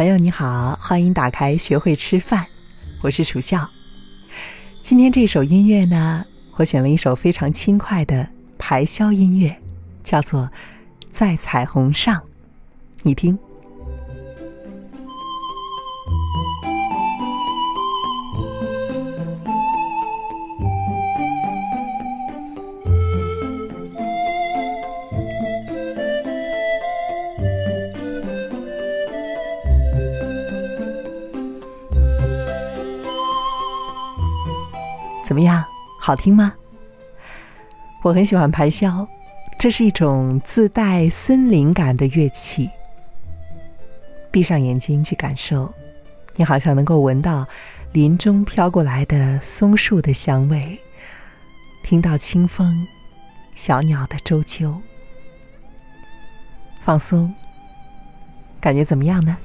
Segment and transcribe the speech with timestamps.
[0.00, 2.46] 朋友你好，欢迎打开学会吃饭，
[3.02, 3.68] 我是楚笑。
[4.82, 6.24] 今天这首音乐呢，
[6.56, 8.26] 我选了一首非常轻快的
[8.56, 9.54] 排箫音乐，
[10.02, 10.44] 叫做
[11.12, 12.16] 《在彩虹上》，
[13.02, 13.38] 你听。
[35.30, 35.64] 怎么样，
[36.00, 36.52] 好听吗？
[38.02, 39.06] 我很喜欢排箫，
[39.60, 42.68] 这是一种自带森林感的乐器。
[44.32, 45.72] 闭上眼睛去感受，
[46.34, 47.46] 你好像能够闻到
[47.92, 50.76] 林中飘过来的松树的香味，
[51.84, 52.84] 听到清风、
[53.54, 54.74] 小鸟的啾啾。
[56.82, 57.32] 放松，
[58.60, 59.38] 感觉怎么样呢？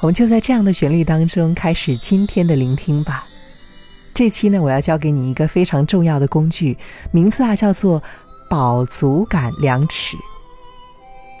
[0.00, 3.24] 我们就在这样的旋律当中开始今天的聆听吧。
[4.18, 6.76] 这期呢，我要教给你一个非常重要的工具，
[7.12, 8.02] 名字啊叫做
[8.50, 10.16] 饱足感量尺。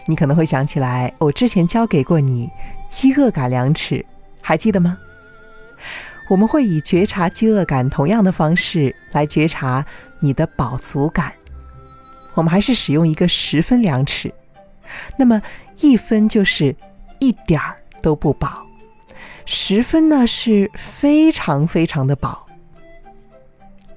[0.06, 2.48] 你可能会想起来，我之前教给过你
[2.88, 4.06] 饥饿感量尺，
[4.40, 4.96] 还记得吗？
[6.30, 9.84] 我们会以觉察饥饿感同样的方式来觉察
[10.20, 11.32] 你的饱足感。
[12.34, 14.32] 我们还是使用一个十分量尺，
[15.16, 15.42] 那么
[15.80, 16.76] 一分就是
[17.18, 18.64] 一点儿都不饱，
[19.46, 22.47] 十分呢是非常非常的饱。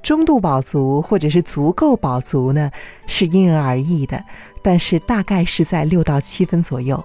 [0.03, 2.71] 中度饱足或者是足够饱足呢，
[3.07, 4.23] 是因人而异的，
[4.61, 7.03] 但是大概是在六到七分左右。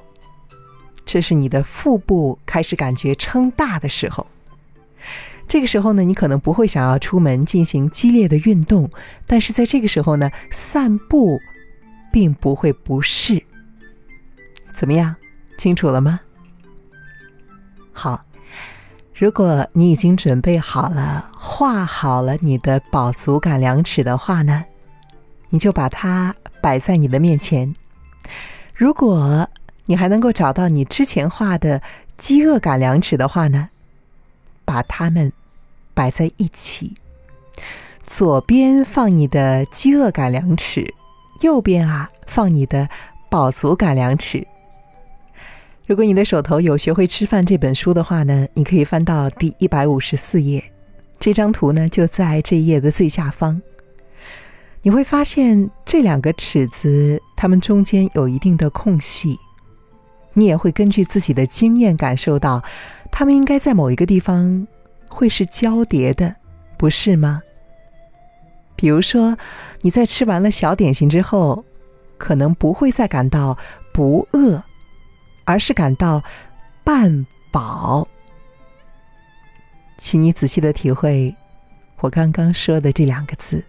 [1.04, 4.26] 这是你的腹部开始感觉撑大的时候。
[5.46, 8.90] 这个时候呢，你可能不会想要出门进行激烈的运动，
[9.26, 11.38] 但是在这个时候呢，散步
[12.10, 13.40] 并不会不适。
[14.72, 15.14] 怎么样，
[15.56, 16.18] 清楚了吗？
[17.92, 18.25] 好。
[19.18, 24.62] 如果你已经准备好了，画好了你的饱足感量尺的话呢，
[25.48, 27.74] 你就把它摆在你的面前。
[28.74, 29.48] 如果
[29.86, 31.80] 你还能够找到你之前画的
[32.18, 33.70] 饥饿感量尺的话呢，
[34.66, 35.32] 把它们
[35.94, 36.94] 摆在一起。
[38.06, 40.92] 左边放你的饥饿感量尺，
[41.40, 42.86] 右边啊放你的
[43.30, 44.46] 饱足感量尺。
[45.86, 50.62] 如果你的手头有《学会吃饭》这本书的话呢，你可以翻到第一百五十四页，
[51.20, 53.62] 这张图呢就在这一页的最下方。
[54.82, 59.38] 你会发现这两个尺子，它们中间有一定的空隙，
[60.32, 62.60] 你也会根据自己的经验感受到，
[63.12, 64.66] 它们应该在某一个地方
[65.08, 66.34] 会是交叠的，
[66.76, 67.40] 不是吗？
[68.74, 69.38] 比如说，
[69.82, 71.64] 你在吃完了小点心之后，
[72.18, 73.56] 可能不会再感到
[73.92, 74.60] 不饿。
[75.46, 76.22] 而是感到
[76.84, 78.06] 半饱，
[79.96, 81.34] 请你仔细的体会
[82.00, 83.64] 我刚刚说的这两个字。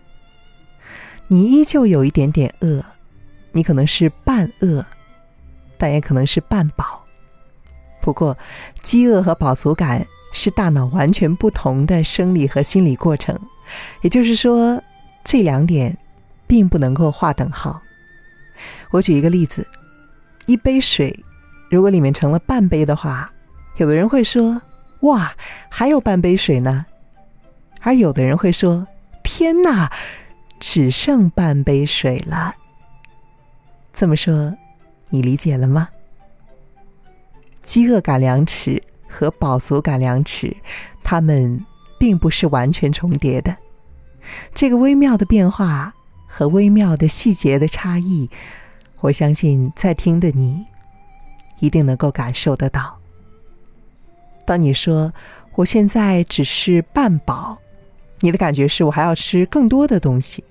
[1.27, 2.83] 你依旧有一点点饿，
[3.51, 4.85] 你可能是半饿，
[5.77, 7.05] 但也可能是半饱。
[8.01, 8.35] 不过，
[8.81, 13.39] 饥饿和饱足感是大脑完全不同的生理和心理过程，
[14.01, 14.81] 也就是说，
[15.23, 15.95] 这两点
[16.47, 17.79] 并不能够划等号。
[18.89, 19.67] 我举一个例子：
[20.47, 21.17] 一杯水。
[21.69, 23.31] 如果里面盛了半杯的话，
[23.77, 24.61] 有的人会说
[25.01, 25.33] ：“哇，
[25.69, 26.85] 还有半杯水呢。”
[27.81, 28.87] 而有的人会说
[29.23, 29.91] ：“天哪，
[30.59, 32.53] 只剩半杯水了。”
[33.93, 34.53] 这么说，
[35.09, 35.89] 你理解了吗？
[37.61, 40.55] 饥饿感量尺和饱足感量尺，
[41.03, 41.65] 它们
[41.99, 43.55] 并不是完全重叠的。
[44.53, 45.93] 这个微妙的变化
[46.25, 48.29] 和微妙的细节的差异，
[48.99, 50.65] 我相信在听的你。
[51.59, 52.97] 一定能够感受得到。
[54.45, 55.13] 当你说
[55.55, 57.57] “我现在只是半饱”，
[58.21, 60.43] 你的感觉是我还要吃更多的东西。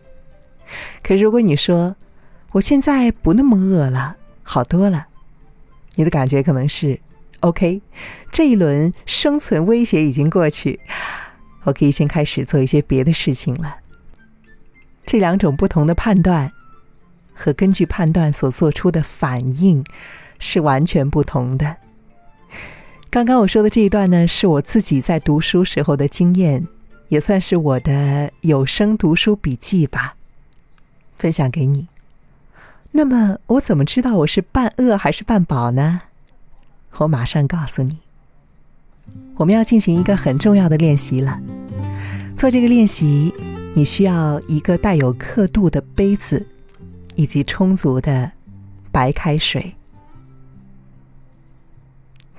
[1.03, 1.97] 可如果你说
[2.53, 5.07] “我现在不那么饿了，好多了”，
[5.95, 6.99] 你的感觉可能是
[7.41, 7.81] “OK”，
[8.31, 10.79] 这一轮生存威胁已经过去，
[11.63, 13.77] 我可以先开始做一些别的事情了。
[15.07, 16.53] 这两种不同的判断
[17.33, 19.85] 和根据判断所做出的反应。
[20.39, 21.77] 是完全不同的。
[23.09, 26.67] 刚刚我说的这一段呢，是我自己在读书时候的经验，
[27.09, 30.17] 也算是我的有声读书笔记吧，
[31.17, 31.87] 分享给你。
[32.91, 36.03] 那么，我怎么知道我是半饿还是半饱呢？
[36.97, 37.99] 我马上告诉你。
[39.37, 41.39] 我们要进行一个很重要的练习了。
[42.37, 43.33] 做这个练习，
[43.75, 46.47] 你需要一个带有刻度的杯子，
[47.15, 48.31] 以及充足的
[48.91, 49.75] 白开水。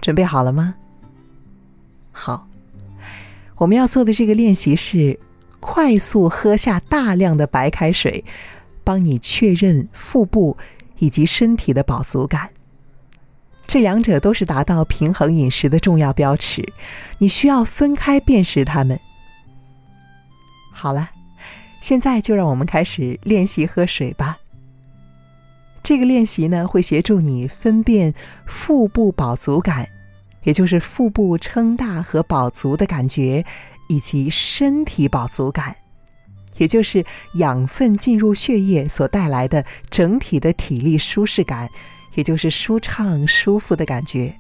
[0.08, 0.74] 准备好了吗？
[2.14, 2.48] 好，
[3.58, 5.20] 我们要做的这个练习是
[5.60, 8.24] 快速喝下大量的白开水，
[8.86, 10.56] 帮你确认腹部
[11.00, 12.50] 以及身体的饱足感。
[13.66, 16.66] 这两者都是达到平衡饮食的重要标尺，
[17.18, 18.98] 你需要分开辨识它们。
[20.72, 21.10] 好了，
[21.82, 24.38] 现在就让我们开始练习喝水吧。
[25.84, 28.14] 这个练习呢，会协助你分辨
[28.46, 29.88] 腹部饱足感，
[30.44, 33.46] 也就是腹部撑大和饱足的感觉，
[33.90, 35.76] 以及身体饱足感，
[36.58, 37.06] 也就是
[37.36, 41.70] 养分进入血液所带来的整体的体力舒适感。
[42.16, 44.36] 也就是舒畅、舒服的感觉。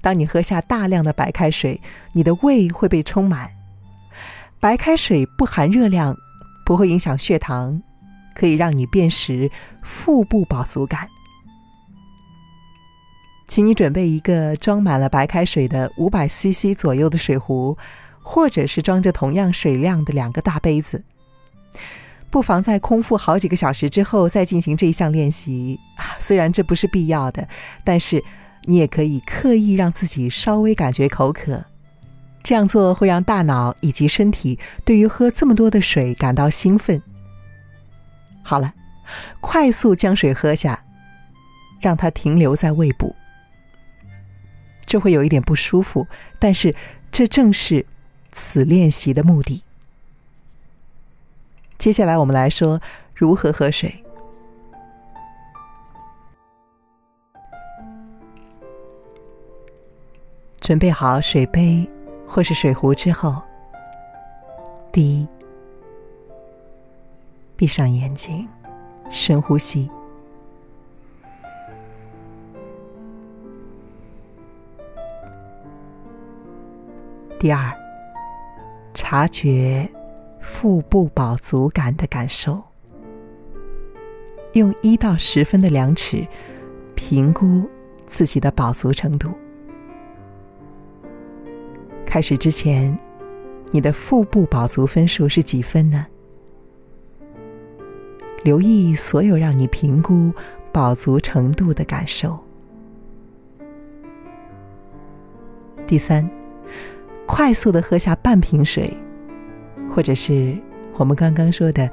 [0.00, 1.78] 当你喝下大量的白开水，
[2.14, 3.50] 你的胃会被充满。
[4.58, 6.16] 白开水不含热量，
[6.64, 7.82] 不会影响血糖，
[8.34, 9.50] 可以让你辨识
[9.82, 11.06] 腹部饱足感。
[13.46, 17.76] 请你准备一个装满了白开水的五百 CC 左右的水壶，
[18.20, 21.04] 或者是装着同样水量的两个大杯子。
[22.30, 25.78] 不妨在空腹好几个小时之后再进行这一项练习。
[26.18, 27.46] 虽然这不是必要的，
[27.84, 28.20] 但是
[28.64, 31.64] 你也可以刻意让自己稍微感觉口渴。
[32.42, 37.00] 这样做会让大脑以及身体对于喝这么多的水感到兴奋。
[38.42, 38.74] 好了，
[39.40, 40.82] 快速将水喝下，
[41.80, 43.14] 让它停留在胃部。
[44.86, 46.06] 就会有一点不舒服，
[46.38, 46.74] 但是
[47.10, 47.84] 这正是
[48.32, 49.62] 此练习的目的。
[51.78, 52.80] 接下来，我们来说
[53.14, 54.00] 如何喝水。
[60.60, 61.86] 准备好水杯
[62.26, 63.42] 或是水壶之后，
[64.90, 65.28] 第一，
[67.54, 68.48] 闭上眼睛，
[69.10, 69.86] 深呼吸；
[77.44, 77.70] 第二，
[78.94, 79.86] 察觉。
[80.40, 82.62] 腹部饱足感的感受，
[84.54, 86.26] 用一到十分的量尺
[86.94, 87.68] 评估
[88.06, 89.30] 自己的饱足程度。
[92.06, 92.98] 开始之前，
[93.72, 96.06] 你的腹部饱足分数是几分呢？
[98.42, 100.32] 留意所有让你评估
[100.72, 102.38] 饱足程度的感受。
[105.86, 106.26] 第三，
[107.26, 108.92] 快速的喝下半瓶水。
[109.94, 110.56] 或者是
[110.96, 111.88] 我们刚刚说的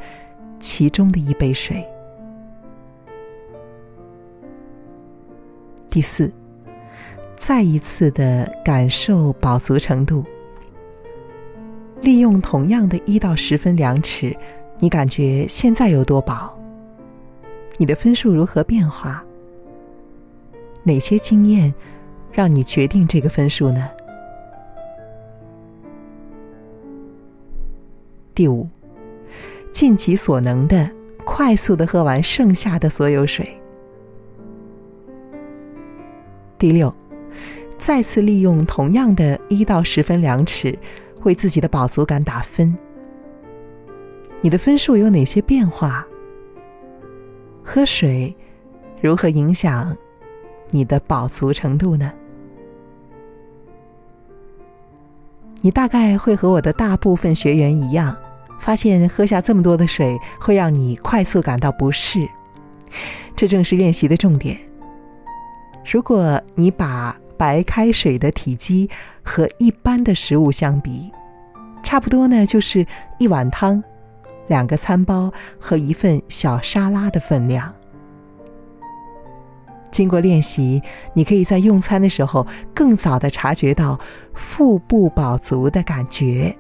[0.60, 1.86] 其中的一杯水。
[5.88, 6.32] 第四，
[7.36, 10.24] 再一次的感受饱足程度。
[12.02, 14.36] 利用同样的一到十分量尺，
[14.80, 16.58] 你感觉现在有多饱？
[17.78, 19.24] 你的分数如何变化？
[20.82, 21.72] 哪些经验
[22.32, 23.88] 让你决定这个分数呢？
[28.34, 28.68] 第五，
[29.72, 30.90] 尽己所能的
[31.26, 33.48] 快速的喝完剩下的所有水。
[36.58, 36.94] 第六，
[37.78, 40.78] 再次利用同样的一到十分量尺，
[41.24, 42.76] 为自己的饱足感打分。
[44.42, 46.06] 你的分数有哪些变化？
[47.64, 48.36] 喝水
[49.02, 49.96] 如何影响
[50.70, 52.12] 你的饱足程度呢？
[55.62, 58.16] 你大概会和我的大部分学员一样，
[58.60, 62.28] 发现喝下这么多的水会让你快速感到不适。
[63.36, 64.58] 这正是练习的重点。
[65.92, 68.90] 如果你把白开水的体积
[69.24, 71.12] 和一般的食物相比，
[71.82, 72.86] 差不多呢，就是
[73.18, 73.84] 一碗汤、
[74.48, 77.74] 两个餐包和一份小沙拉的分量。
[79.92, 80.82] 经过练习，
[81.14, 84.00] 你可以在用餐的时候更早的察觉到
[84.34, 86.56] 腹部饱足的感觉。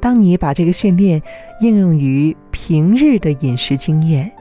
[0.00, 1.20] 当你把这个训练
[1.60, 4.32] 应用于平日的饮食经验，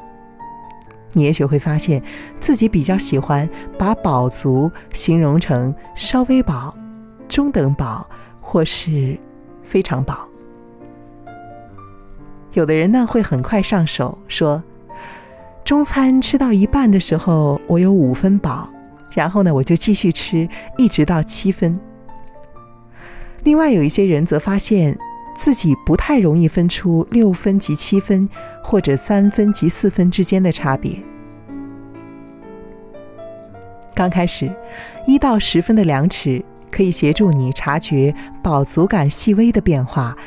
[1.14, 2.02] 你也许会发现
[2.40, 6.76] 自己比较喜欢把饱足形容成稍微饱、
[7.28, 9.20] 中等饱或是
[9.64, 10.28] 非常饱。
[12.54, 14.62] 有的人呢会很快上手说。
[15.72, 18.68] 中餐吃到一半的时候，我有五分饱，
[19.12, 20.46] 然后呢，我就继续吃，
[20.78, 21.80] 一直到七分。
[23.44, 25.00] 另外有一些人则发现
[25.34, 28.28] 自己不太容易分出六分及七分，
[28.62, 30.92] 或者三分及四分之间的差别。
[33.96, 34.54] 刚开始，
[35.08, 38.14] 一到十分的量尺可以协助你察觉
[38.44, 40.18] 饱足感细微的变化，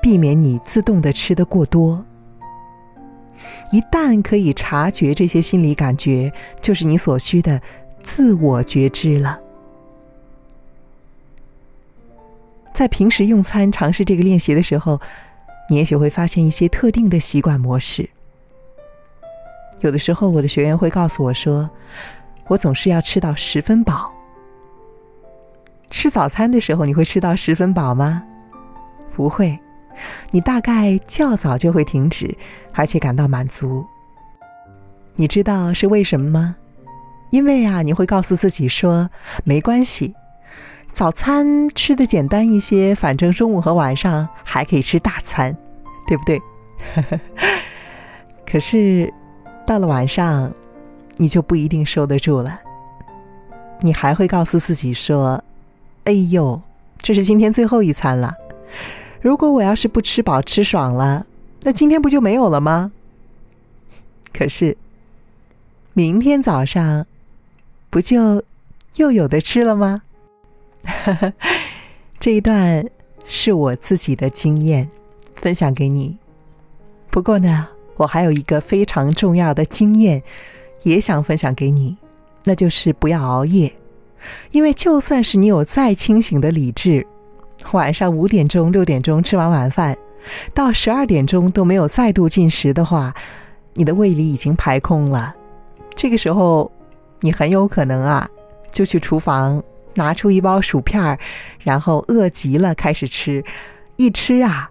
[0.00, 2.06] 避免你自动的吃得过多。
[3.72, 7.60] 一旦可以察觉这些心理感觉，就是你所需的
[8.02, 9.40] 自我觉知了。
[12.72, 15.00] 在平时用餐尝试这个练习的时候，
[15.68, 18.08] 你也许会发现一些特定的习惯模式。
[19.80, 21.68] 有的时候，我的学员会告诉我说
[22.48, 24.12] ：“我总是要吃到十分饱。”
[25.88, 28.24] 吃早餐的时候，你会吃到十分饱吗？
[29.14, 29.56] 不会，
[30.30, 32.36] 你大概较早就会停止，
[32.72, 33.84] 而且感到满足。
[35.16, 36.56] 你知道是为什么吗？
[37.30, 39.10] 因为啊，你会告诉自己说
[39.44, 40.14] ：“没关系。”
[40.92, 45.56] 早餐吃的简单一些，反正中午和晚上还可以吃大餐，
[46.06, 46.40] 对不对？
[48.46, 49.12] 可是
[49.66, 50.52] 到了晚上，
[51.16, 52.60] 你就不一定收得住了。
[53.80, 55.42] 你还会告诉自己说
[56.04, 56.60] ：“哎呦，
[56.98, 58.32] 这是今天最后一餐了。
[59.24, 61.24] 如果我要是不吃饱吃爽了，
[61.62, 62.92] 那今天不就没有了吗？”
[64.34, 64.76] 可是
[65.94, 67.06] 明天早上
[67.88, 68.44] 不就
[68.96, 70.02] 又有的吃了吗？
[72.20, 72.84] 这一段
[73.24, 74.90] 是我自己的经验，
[75.36, 76.18] 分享给你。
[77.08, 77.66] 不过呢，
[77.96, 80.22] 我还有一个非常重要的经验，
[80.82, 81.96] 也想分享给你，
[82.44, 83.72] 那就是不要熬夜。
[84.50, 87.06] 因为就算是你有再清醒的理智，
[87.72, 89.96] 晚上五点钟、六点钟吃完晚饭，
[90.52, 93.14] 到十二点钟都没有再度进食的话，
[93.74, 95.34] 你的胃里已经排空了。
[95.94, 96.70] 这个时候，
[97.20, 98.28] 你很有可能啊，
[98.72, 99.62] 就去厨房。
[99.96, 101.16] 拿出一包薯片
[101.60, 103.44] 然后饿极了开始吃，
[103.94, 104.68] 一吃啊，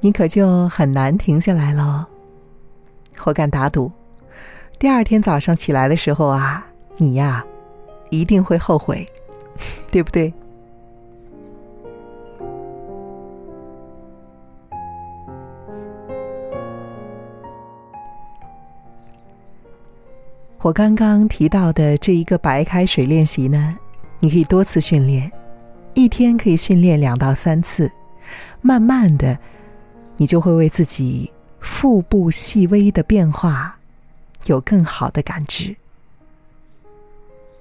[0.00, 2.08] 你可就很难停下来了。
[3.22, 3.88] 我敢打赌，
[4.76, 7.44] 第二天早上起来的时候啊，你呀，
[8.10, 9.06] 一定会后悔，
[9.92, 10.34] 对不对？
[20.68, 23.74] 我刚刚提到的这一个白开水练习呢？
[24.20, 25.32] 你可以多次训练，
[25.94, 27.90] 一天可以训练两到三次，
[28.60, 29.38] 慢慢的，
[30.18, 33.78] 你就会为自己腹部细微的变化
[34.44, 35.74] 有更好的感知。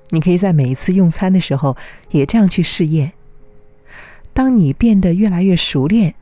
[0.09, 1.77] 你可以在每一次用餐的时候
[2.11, 3.09] 也这样去试验。
[4.33, 6.13] 当你变得越来越熟练，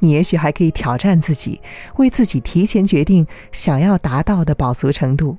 [0.00, 1.58] 你也许还可以挑战自己，
[1.96, 5.34] 为自己提前决定想要达到的饱足程度。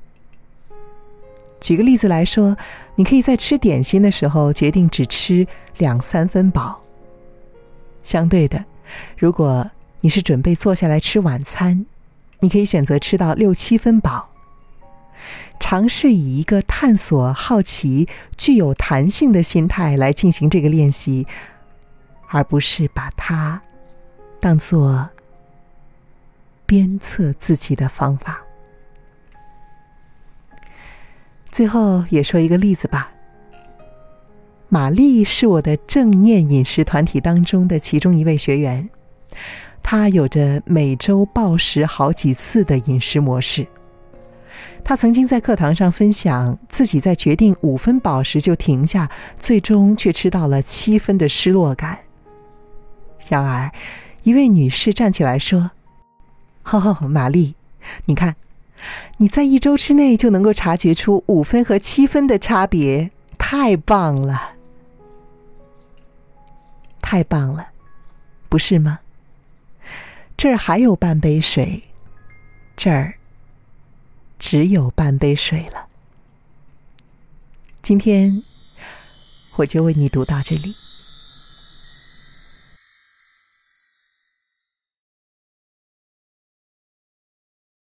[1.60, 2.56] 举个例子来说，
[2.96, 5.46] 你可以在吃点心的时候决定只吃
[5.78, 6.80] 两三分饱。
[8.04, 8.64] 相对的，
[9.18, 11.86] 如果你是准备坐下来吃晚餐，
[12.40, 14.30] 你可以选择吃到六七分饱。
[15.60, 21.26] 尝试以一个探索、好奇、具有弹性的心态来进行这个练习，
[22.30, 23.60] 而不是把它
[24.40, 25.10] 当做
[26.68, 28.40] 鞭策自己的方法。
[31.58, 33.12] 最后也说一个例子吧。
[34.70, 38.88] 玛丽是我的正念饮食团体当中的其中一位学员，
[39.82, 43.66] 她有着每周暴食好几次的饮食模式。
[44.84, 49.10] 她曾经在课堂上分享自己在决定五分饱时就停下，
[49.40, 51.98] 最终却吃到了七分的失落感。
[53.28, 53.72] 然而，
[54.22, 55.72] 一位女士站起来说
[56.70, 57.56] ：“哦，玛丽，
[58.06, 58.36] 你看。”
[59.20, 64.52] 你在一周之内就能够察觉出五分和七分的差别，太棒了，
[67.02, 67.70] 太棒了，
[68.48, 69.00] 不是吗？
[70.38, 71.82] 这儿还有半杯水，
[72.76, 73.16] 这儿
[74.38, 75.88] 只有半杯水了。
[77.82, 78.44] 今天
[79.56, 80.76] 我就为你读到这里。